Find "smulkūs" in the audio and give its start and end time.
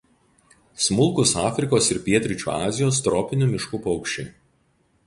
0.85-1.33